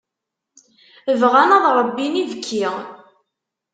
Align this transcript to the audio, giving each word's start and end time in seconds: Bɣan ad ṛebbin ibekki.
Bɣan 1.21 1.49
ad 1.57 1.65
ṛebbin 1.77 2.19
ibekki. 2.21 2.65